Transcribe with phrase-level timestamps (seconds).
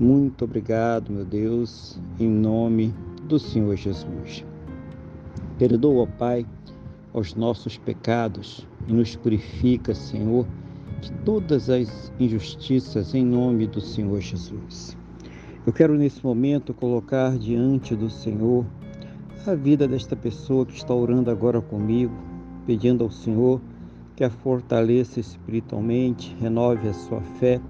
[0.00, 4.44] Muito obrigado, meu Deus, em nome do Senhor Jesus.
[5.58, 6.46] Perdoa, Pai,
[7.12, 10.46] os nossos pecados e nos purifica, Senhor,
[11.00, 14.96] de todas as injustiças em nome do Senhor Jesus.
[15.66, 18.64] Eu quero nesse momento colocar diante do Senhor
[19.48, 22.14] a vida desta pessoa que está orando agora comigo,
[22.64, 23.60] pedindo ao Senhor
[24.14, 27.60] que a fortaleça espiritualmente, renove a sua fé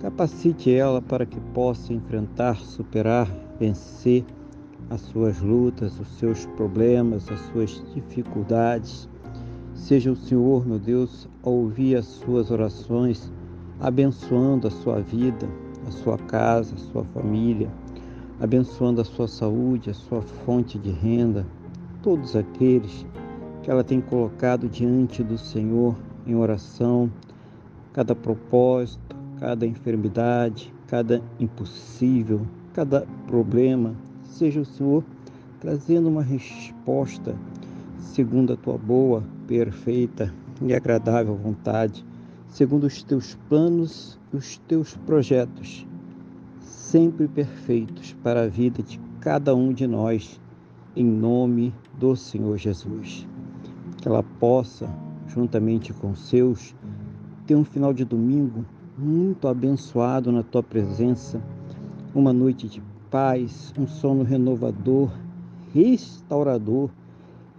[0.00, 4.24] Capacite ela para que possa enfrentar, superar, vencer
[4.88, 9.08] as suas lutas, os seus problemas, as suas dificuldades.
[9.74, 13.32] Seja o Senhor, meu Deus, a ouvir as suas orações,
[13.80, 15.48] abençoando a sua vida,
[15.86, 17.68] a sua casa, a sua família,
[18.40, 21.44] abençoando a sua saúde, a sua fonte de renda,
[22.02, 23.04] todos aqueles
[23.62, 27.10] que ela tem colocado diante do Senhor em oração,
[27.92, 29.07] cada propósito,
[29.38, 35.04] cada enfermidade, cada impossível, cada problema, seja o Senhor
[35.60, 37.36] trazendo uma resposta
[37.98, 40.32] segundo a tua boa, perfeita
[40.62, 42.04] e agradável vontade,
[42.48, 45.86] segundo os teus planos e os teus projetos,
[46.60, 50.40] sempre perfeitos para a vida de cada um de nós,
[50.96, 53.26] em nome do Senhor Jesus.
[53.98, 54.88] Que ela possa,
[55.26, 56.74] juntamente com seus,
[57.46, 58.64] ter um final de domingo
[58.98, 61.40] muito abençoado na tua presença,
[62.12, 65.10] uma noite de paz, um sono renovador,
[65.72, 66.90] restaurador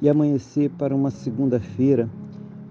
[0.02, 2.10] e amanhecer para uma segunda-feira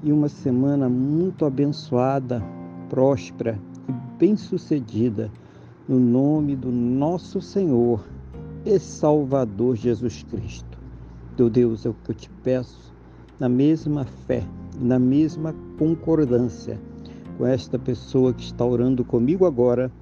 [0.03, 2.45] e uma semana muito abençoada,
[2.91, 3.59] próspera
[3.89, 5.31] e bem-sucedida,
[5.89, 8.05] no nome do nosso Senhor
[8.67, 10.79] e Salvador Jesus Cristo.
[11.39, 12.93] Teu Deus, é o que eu te peço,
[13.41, 14.45] na mesma fé,
[14.79, 16.79] na mesma concordância
[17.39, 19.93] com esta pessoa que está orando comigo agora,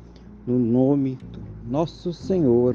[0.47, 2.75] no nome do nosso Senhor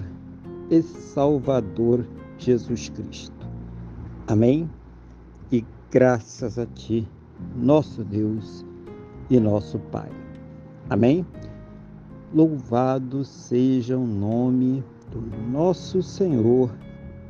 [0.69, 2.05] e Salvador
[2.37, 3.47] Jesus Cristo.
[4.27, 4.69] Amém?
[5.51, 7.07] E graças a Ti,
[7.55, 8.63] nosso Deus
[9.31, 10.11] e nosso Pai.
[10.91, 11.25] Amém?
[12.31, 16.69] Louvado seja o nome do nosso Senhor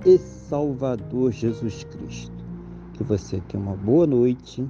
[0.05, 2.43] e Salvador Jesus Cristo.
[2.93, 4.69] Que você tenha uma boa noite